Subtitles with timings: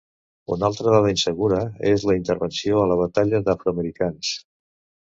[0.53, 1.59] Una altra dada insegura
[1.91, 4.35] és la intervenció a la batalla d'afroamericans.